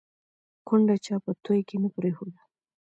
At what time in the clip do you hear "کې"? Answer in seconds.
1.69-1.77